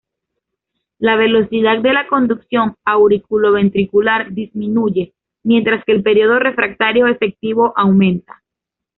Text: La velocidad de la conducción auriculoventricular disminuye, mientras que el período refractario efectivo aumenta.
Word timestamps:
La 0.97 1.15
velocidad 1.15 1.77
de 1.77 1.93
la 1.93 2.07
conducción 2.07 2.73
auriculoventricular 2.85 4.31
disminuye, 4.33 5.13
mientras 5.43 5.85
que 5.85 5.91
el 5.91 6.01
período 6.01 6.39
refractario 6.39 7.05
efectivo 7.05 7.71
aumenta. 7.77 8.41